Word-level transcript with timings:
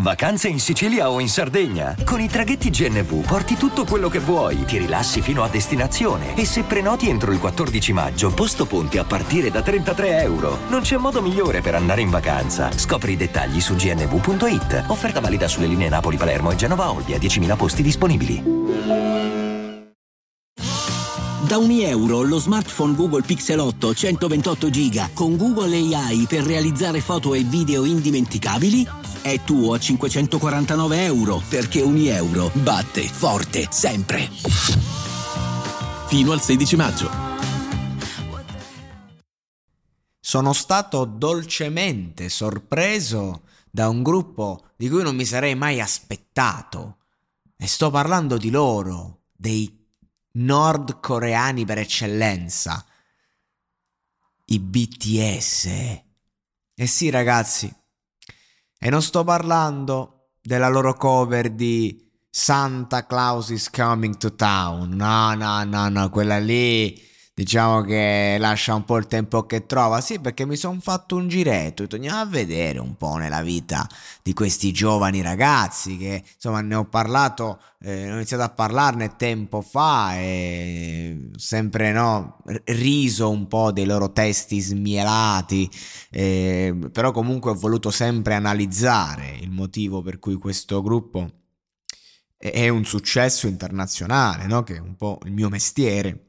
Vacanze 0.00 0.46
in 0.46 0.60
Sicilia 0.60 1.10
o 1.10 1.18
in 1.18 1.28
Sardegna? 1.28 1.96
Con 2.04 2.20
i 2.20 2.28
traghetti 2.28 2.70
GNV 2.70 3.26
porti 3.26 3.56
tutto 3.56 3.84
quello 3.84 4.08
che 4.08 4.20
vuoi, 4.20 4.64
ti 4.64 4.78
rilassi 4.78 5.20
fino 5.20 5.42
a 5.42 5.48
destinazione 5.48 6.36
e 6.36 6.44
se 6.44 6.62
prenoti 6.62 7.08
entro 7.08 7.32
il 7.32 7.40
14 7.40 7.92
maggio, 7.92 8.30
posto 8.30 8.66
ponti 8.66 8.98
a 8.98 9.04
partire 9.04 9.50
da 9.50 9.60
33 9.60 10.20
euro. 10.20 10.58
Non 10.68 10.82
c'è 10.82 10.96
modo 10.98 11.20
migliore 11.20 11.62
per 11.62 11.74
andare 11.74 12.00
in 12.00 12.10
vacanza. 12.10 12.70
Scopri 12.70 13.12
i 13.12 13.16
dettagli 13.16 13.60
su 13.60 13.74
gnv.it. 13.74 14.84
Offerta 14.86 15.18
valida 15.18 15.48
sulle 15.48 15.66
linee 15.66 15.88
Napoli-Palermo 15.88 16.52
e 16.52 16.56
Genova-Olbia, 16.56 17.18
10.000 17.18 17.56
posti 17.56 17.82
disponibili. 17.82 18.58
Da 21.48 21.56
ogni 21.56 21.82
euro 21.82 22.22
lo 22.22 22.38
smartphone 22.38 22.94
Google 22.94 23.22
Pixel 23.22 23.58
8 23.58 23.94
128 23.94 24.68
GB 24.68 25.12
con 25.14 25.36
Google 25.36 25.74
AI 25.74 26.26
per 26.28 26.44
realizzare 26.44 27.00
foto 27.00 27.32
e 27.32 27.42
video 27.42 27.86
indimenticabili 27.86 28.86
è 29.30 29.42
tuo 29.42 29.74
a 29.74 29.78
549 29.78 31.04
euro 31.04 31.42
perché 31.48 31.82
ogni 31.82 32.08
euro 32.08 32.50
batte 32.54 33.02
forte 33.02 33.66
sempre. 33.70 34.28
Fino 36.06 36.32
al 36.32 36.40
16 36.40 36.76
maggio. 36.76 37.10
Sono 40.18 40.52
stato 40.52 41.04
dolcemente 41.04 42.28
sorpreso 42.28 43.42
da 43.70 43.88
un 43.88 44.02
gruppo 44.02 44.70
di 44.76 44.88
cui 44.88 45.02
non 45.02 45.14
mi 45.14 45.24
sarei 45.24 45.54
mai 45.54 45.80
aspettato. 45.80 46.98
E 47.56 47.66
sto 47.66 47.90
parlando 47.90 48.36
di 48.36 48.50
loro, 48.50 49.24
dei 49.32 49.86
nordcoreani 50.32 51.64
per 51.64 51.78
eccellenza, 51.78 52.84
i 54.46 54.58
BTS. 54.58 55.66
E 55.66 56.86
sì 56.86 57.10
ragazzi, 57.10 57.74
e 58.78 58.90
non 58.90 59.02
sto 59.02 59.24
parlando 59.24 60.30
della 60.40 60.68
loro 60.68 60.94
cover 60.94 61.50
di 61.50 62.06
Santa 62.30 63.06
Claus 63.06 63.50
is 63.50 63.68
coming 63.70 64.16
to 64.16 64.34
town. 64.34 64.90
No, 64.90 65.34
no, 65.34 65.64
no, 65.64 65.88
no, 65.88 66.10
quella 66.10 66.38
lì 66.38 67.07
diciamo 67.38 67.82
che 67.82 68.36
lascia 68.40 68.74
un 68.74 68.84
po' 68.84 68.96
il 68.96 69.06
tempo 69.06 69.46
che 69.46 69.64
trova. 69.64 70.00
Sì, 70.00 70.18
perché 70.18 70.44
mi 70.44 70.56
sono 70.56 70.80
fatto 70.80 71.14
un 71.14 71.28
giretto. 71.28 71.86
Andiamo 71.92 72.18
a 72.18 72.26
vedere 72.26 72.80
un 72.80 72.96
po' 72.96 73.14
nella 73.14 73.42
vita 73.42 73.86
di 74.24 74.32
questi 74.32 74.72
giovani 74.72 75.22
ragazzi 75.22 75.96
che 75.96 76.24
insomma 76.34 76.62
ne 76.62 76.74
ho 76.74 76.84
parlato, 76.86 77.60
eh, 77.80 78.10
ho 78.10 78.14
iniziato 78.16 78.42
a 78.42 78.48
parlarne 78.48 79.14
tempo 79.14 79.60
fa 79.60 80.16
e 80.16 81.30
sempre 81.36 81.92
no, 81.92 82.38
riso 82.64 83.30
un 83.30 83.46
po' 83.46 83.70
dei 83.70 83.86
loro 83.86 84.10
testi 84.10 84.58
smielati. 84.58 85.70
Eh, 86.10 86.76
però 86.90 87.12
comunque 87.12 87.52
ho 87.52 87.54
voluto 87.54 87.90
sempre 87.92 88.34
analizzare 88.34 89.36
il 89.40 89.50
motivo 89.50 90.02
per 90.02 90.18
cui 90.18 90.34
questo 90.34 90.82
gruppo 90.82 91.30
è 92.36 92.68
un 92.68 92.84
successo 92.84 93.46
internazionale, 93.46 94.46
no? 94.46 94.64
che 94.64 94.76
è 94.76 94.80
un 94.80 94.96
po' 94.96 95.20
il 95.24 95.32
mio 95.32 95.48
mestiere. 95.48 96.27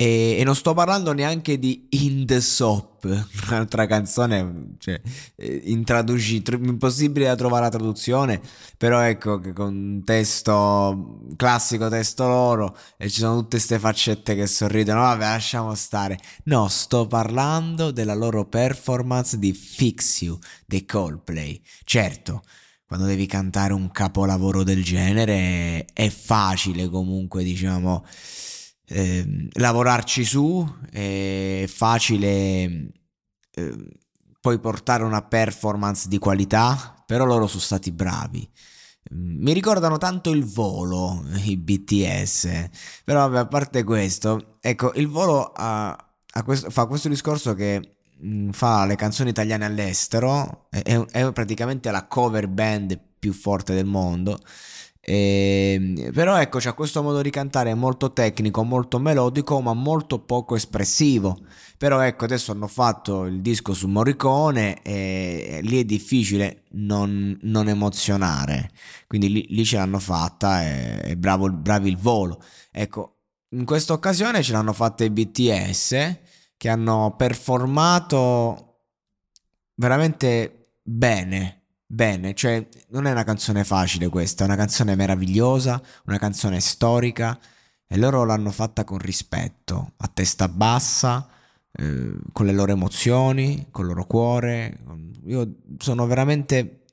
E, 0.00 0.36
e, 0.38 0.44
non 0.44 0.56
sto 0.56 0.72
parlando 0.72 1.12
neanche 1.12 1.58
di 1.58 1.86
In 1.90 2.24
the 2.24 2.40
Soap, 2.40 3.04
un'altra 3.50 3.84
canzone, 3.84 4.76
cioè, 4.78 4.98
eh, 5.36 5.60
intraduci- 5.66 6.42
impossibile 6.52 7.26
da 7.26 7.34
trovare 7.36 7.64
la 7.64 7.68
traduzione, 7.68 8.40
però 8.78 9.00
ecco 9.00 9.40
che 9.40 9.52
con 9.52 9.74
un 9.74 10.02
testo, 10.02 11.18
classico 11.36 11.90
testo 11.90 12.26
loro, 12.26 12.74
e 12.96 13.10
ci 13.10 13.20
sono 13.20 13.40
tutte 13.40 13.56
queste 13.56 13.78
faccette 13.78 14.34
che 14.34 14.46
sorridono, 14.46 15.00
vabbè 15.00 15.22
lasciamo 15.22 15.74
stare. 15.74 16.18
No, 16.44 16.66
sto 16.68 17.06
parlando 17.06 17.90
della 17.90 18.14
loro 18.14 18.46
performance 18.46 19.38
di 19.38 19.52
Fix 19.52 20.22
You, 20.22 20.38
dei 20.64 20.86
Coldplay. 20.86 21.60
Certo, 21.84 22.40
quando 22.86 23.04
devi 23.04 23.26
cantare 23.26 23.74
un 23.74 23.90
capolavoro 23.90 24.62
del 24.62 24.82
genere 24.82 25.84
è 25.92 26.08
facile 26.08 26.88
comunque, 26.88 27.44
diciamo 27.44 28.02
eh, 28.90 29.48
lavorarci 29.52 30.24
su, 30.24 30.66
è 30.90 31.64
facile 31.68 32.28
eh, 33.52 33.88
poi 34.40 34.58
portare 34.58 35.04
una 35.04 35.22
performance 35.22 36.08
di 36.08 36.18
qualità, 36.18 37.02
però 37.06 37.24
loro 37.24 37.46
sono 37.46 37.60
stati 37.60 37.92
bravi. 37.92 38.48
Mm, 39.14 39.42
mi 39.42 39.52
ricordano 39.52 39.96
tanto 39.98 40.30
il 40.30 40.44
volo, 40.44 41.24
i 41.44 41.56
BTS, 41.56 42.68
però 43.04 43.28
vabbè, 43.28 43.38
a 43.38 43.46
parte 43.46 43.84
questo, 43.84 44.56
ecco, 44.60 44.92
il 44.94 45.08
volo 45.08 45.52
ha, 45.54 45.90
ha 45.90 46.42
questo, 46.42 46.70
fa 46.70 46.86
questo 46.86 47.08
discorso 47.08 47.54
che 47.54 47.96
mh, 48.18 48.50
fa 48.50 48.86
le 48.86 48.96
canzoni 48.96 49.30
italiane 49.30 49.66
all'estero, 49.66 50.66
è, 50.70 50.80
è 50.82 51.32
praticamente 51.32 51.90
la 51.92 52.06
cover 52.08 52.48
band 52.48 52.98
più 53.20 53.32
forte 53.32 53.74
del 53.74 53.86
mondo 53.86 54.40
e, 55.00 55.72
ehm, 55.78 56.12
però 56.12 56.38
ecco, 56.38 56.58
c'è 56.58 56.74
questo 56.74 57.02
modo 57.02 57.22
di 57.22 57.30
cantare 57.30 57.74
molto 57.74 58.12
tecnico, 58.12 58.62
molto 58.62 58.98
melodico, 58.98 59.60
ma 59.60 59.72
molto 59.72 60.20
poco 60.20 60.54
espressivo. 60.56 61.38
Però 61.78 62.00
ecco, 62.00 62.24
adesso 62.24 62.52
hanno 62.52 62.66
fatto 62.66 63.24
il 63.24 63.40
disco 63.40 63.72
su 63.72 63.88
Morricone 63.88 64.82
e 64.82 65.60
lì 65.62 65.80
è 65.80 65.84
difficile 65.84 66.64
non, 66.72 67.36
non 67.42 67.68
emozionare. 67.68 68.70
Quindi 69.06 69.32
lì, 69.32 69.46
lì, 69.48 69.64
ce 69.64 69.76
l'hanno 69.76 69.98
fatta 69.98 70.62
e, 70.62 71.00
e 71.04 71.16
bravo, 71.16 71.50
bravi 71.50 71.88
il 71.88 71.96
volo. 71.96 72.42
Ecco, 72.70 73.16
in 73.50 73.64
questa 73.64 73.94
occasione 73.94 74.42
ce 74.42 74.52
l'hanno 74.52 74.72
fatta 74.72 75.04
i 75.04 75.10
BTS 75.10 76.18
che 76.56 76.68
hanno 76.68 77.14
performato 77.16 78.66
veramente 79.74 80.74
bene 80.82 81.59
bene, 81.92 82.34
cioè 82.34 82.66
non 82.90 83.06
è 83.06 83.10
una 83.10 83.24
canzone 83.24 83.64
facile 83.64 84.08
questa, 84.08 84.44
è 84.44 84.46
una 84.46 84.56
canzone 84.56 84.94
meravigliosa, 84.94 85.82
una 86.04 86.18
canzone 86.18 86.60
storica 86.60 87.36
e 87.86 87.96
loro 87.96 88.24
l'hanno 88.24 88.52
fatta 88.52 88.84
con 88.84 88.98
rispetto, 88.98 89.94
a 89.96 90.06
testa 90.06 90.46
bassa, 90.46 91.28
eh, 91.72 92.12
con 92.32 92.46
le 92.46 92.52
loro 92.52 92.70
emozioni, 92.70 93.66
con 93.72 93.84
il 93.84 93.90
loro 93.90 94.04
cuore. 94.06 94.78
Io 95.24 95.56
sono 95.78 96.06
veramente... 96.06 96.84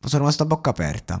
sono 0.00 0.22
rimasto 0.22 0.44
a 0.44 0.46
bocca 0.46 0.70
aperta. 0.70 1.20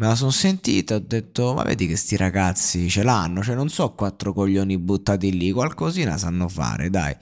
Me 0.00 0.06
la 0.06 0.14
sono 0.14 0.30
sentita, 0.30 0.94
ho 0.94 1.00
detto, 1.00 1.54
ma 1.54 1.64
vedi 1.64 1.88
che 1.88 1.96
sti 1.96 2.16
ragazzi 2.16 2.88
ce 2.88 3.02
l'hanno, 3.02 3.42
cioè 3.42 3.56
non 3.56 3.68
so 3.68 3.94
quattro 3.94 4.32
coglioni 4.32 4.78
buttati 4.78 5.36
lì, 5.36 5.50
qualcosina 5.50 6.16
sanno 6.16 6.48
fare, 6.48 6.88
dai, 6.88 7.16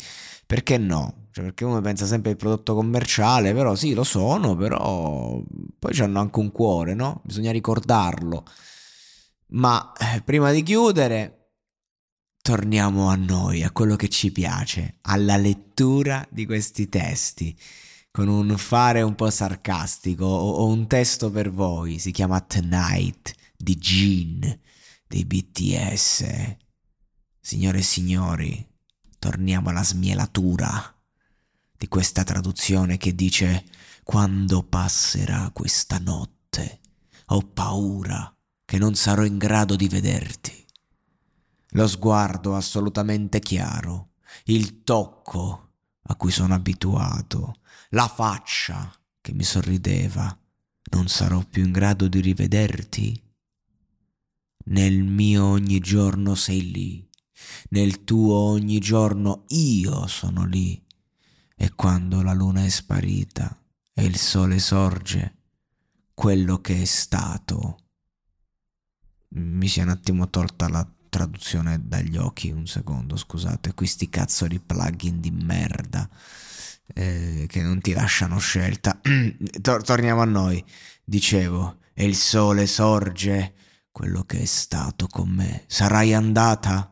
perché 0.44 0.76
no? 0.76 1.28
Cioè, 1.30 1.44
perché 1.44 1.64
uno 1.64 1.80
pensa 1.80 2.04
sempre 2.04 2.32
al 2.32 2.36
prodotto 2.36 2.74
commerciale, 2.74 3.54
però 3.54 3.74
sì, 3.74 3.94
lo 3.94 4.04
sono, 4.04 4.56
però 4.56 5.42
poi 5.78 5.98
hanno 6.00 6.20
anche 6.20 6.38
un 6.38 6.52
cuore, 6.52 6.92
no? 6.92 7.22
Bisogna 7.24 7.50
ricordarlo. 7.50 8.44
Ma 9.48 9.92
eh, 9.96 10.20
prima 10.20 10.52
di 10.52 10.62
chiudere, 10.62 11.52
torniamo 12.42 13.08
a 13.08 13.14
noi, 13.16 13.62
a 13.62 13.70
quello 13.70 13.96
che 13.96 14.10
ci 14.10 14.30
piace, 14.32 14.98
alla 15.02 15.38
lettura 15.38 16.26
di 16.30 16.44
questi 16.44 16.90
testi, 16.90 17.56
con 18.16 18.28
un 18.28 18.56
fare 18.56 19.02
un 19.02 19.14
po' 19.14 19.28
sarcastico. 19.28 20.24
Ho, 20.24 20.52
ho 20.52 20.68
un 20.68 20.86
testo 20.86 21.30
per 21.30 21.52
voi, 21.52 21.98
si 21.98 22.12
chiama 22.12 22.40
Tonight 22.40 23.34
di 23.54 23.76
Gene 23.76 24.60
dei 25.06 25.26
BTS. 25.26 26.56
Signore 27.38 27.80
e 27.80 27.82
signori, 27.82 28.66
torniamo 29.18 29.68
alla 29.68 29.84
smielatura 29.84 30.98
di 31.76 31.88
questa 31.88 32.24
traduzione 32.24 32.96
che 32.96 33.14
dice 33.14 33.66
quando 34.02 34.62
passerà 34.62 35.50
questa 35.52 35.98
notte 35.98 36.80
ho 37.26 37.40
paura 37.42 38.34
che 38.64 38.78
non 38.78 38.94
sarò 38.94 39.26
in 39.26 39.36
grado 39.36 39.76
di 39.76 39.88
vederti. 39.88 40.64
Lo 41.72 41.86
sguardo 41.86 42.56
assolutamente 42.56 43.40
chiaro, 43.40 44.12
il 44.44 44.84
tocco 44.84 45.65
a 46.06 46.14
cui 46.16 46.30
sono 46.30 46.54
abituato, 46.54 47.56
la 47.90 48.08
faccia 48.08 48.92
che 49.20 49.32
mi 49.32 49.44
sorrideva. 49.44 50.36
Non 50.90 51.08
sarò 51.08 51.42
più 51.42 51.64
in 51.64 51.72
grado 51.72 52.08
di 52.08 52.20
rivederti? 52.20 53.20
Nel 54.66 55.02
mio 55.02 55.44
ogni 55.44 55.78
giorno 55.80 56.34
sei 56.34 56.70
lì, 56.70 57.08
nel 57.70 58.04
tuo 58.04 58.34
ogni 58.34 58.78
giorno 58.78 59.44
io 59.48 60.06
sono 60.06 60.44
lì 60.44 60.84
e 61.56 61.74
quando 61.74 62.22
la 62.22 62.32
luna 62.32 62.64
è 62.64 62.68
sparita 62.68 63.60
e 63.92 64.04
il 64.04 64.16
sole 64.16 64.58
sorge, 64.58 65.36
quello 66.14 66.60
che 66.60 66.82
è 66.82 66.84
stato. 66.84 67.78
Mi 69.28 69.66
si 69.68 69.80
è 69.80 69.82
un 69.82 69.88
attimo 69.88 70.28
tolta 70.28 70.68
la 70.68 70.86
traduzione 71.08 71.80
dagli 71.86 72.16
occhi, 72.16 72.50
un 72.50 72.66
secondo, 72.66 73.16
scusate, 73.16 73.74
questi 73.74 74.08
cazzo 74.08 74.46
di 74.46 74.60
plugin 74.60 75.20
di 75.20 75.30
merda. 75.30 76.08
eh, 76.94 77.46
che 77.48 77.62
non 77.62 77.80
ti 77.80 77.92
lasciano 77.92 78.38
scelta. 78.38 79.00
Tor- 79.60 79.82
torniamo 79.82 80.20
a 80.22 80.24
noi. 80.24 80.64
Dicevo, 81.04 81.78
e 81.94 82.04
il 82.04 82.14
sole 82.16 82.66
sorge, 82.66 83.54
quello 83.90 84.24
che 84.24 84.40
è 84.40 84.44
stato 84.44 85.06
con 85.06 85.28
me. 85.30 85.64
Sarai 85.66 86.14
andata? 86.14 86.90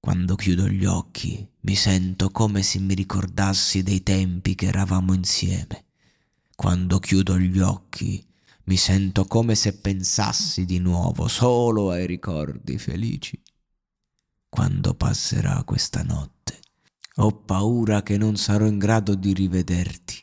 Quando 0.00 0.36
chiudo 0.36 0.68
gli 0.68 0.84
occhi 0.84 1.46
mi 1.60 1.74
sento 1.74 2.30
come 2.30 2.62
se 2.62 2.78
mi 2.78 2.94
ricordassi 2.94 3.82
dei 3.82 4.02
tempi 4.02 4.54
che 4.54 4.66
eravamo 4.66 5.12
insieme. 5.14 5.84
Quando 6.54 6.98
chiudo 6.98 7.38
gli 7.38 7.58
occhi 7.60 8.24
mi 8.66 8.76
sento 8.76 9.26
come 9.26 9.54
se 9.54 9.78
pensassi 9.78 10.64
di 10.64 10.78
nuovo 10.78 11.28
solo 11.28 11.90
ai 11.90 12.06
ricordi 12.06 12.78
felici. 12.78 13.40
Quando 14.48 14.94
passerà 14.94 15.62
questa 15.64 16.02
notte, 16.02 16.60
ho 17.16 17.32
paura 17.32 18.02
che 18.02 18.16
non 18.16 18.36
sarò 18.36 18.66
in 18.66 18.78
grado 18.78 19.14
di 19.14 19.32
rivederti. 19.32 20.20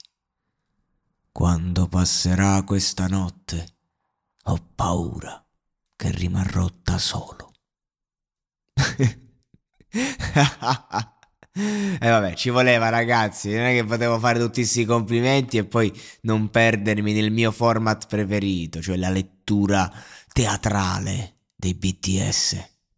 Quando 1.32 1.88
passerà 1.88 2.62
questa 2.64 3.08
notte, 3.08 3.76
ho 4.44 4.58
paura 4.76 5.44
che 5.96 6.12
rimarrò 6.12 6.70
da 6.82 6.98
solo. 6.98 7.54
E 11.56 11.98
eh 12.00 12.10
vabbè, 12.10 12.34
ci 12.34 12.50
voleva 12.50 12.90
ragazzi, 12.90 13.54
non 13.54 13.66
è 13.66 13.74
che 13.74 13.84
potevo 13.84 14.18
fare 14.18 14.40
tutti 14.40 14.62
questi 14.62 14.86
complimenti 14.86 15.58
e 15.58 15.66
poi 15.66 15.94
non 16.22 16.50
perdermi 16.50 17.14
nel 17.14 17.32
mio 17.32 17.52
format 17.52 18.08
preferito, 18.08 18.82
cioè 18.82 18.98
la 18.98 19.10
lettura 19.10 19.92
teatrale 20.32 21.36
dei 21.56 21.76
BTS. 21.76 22.73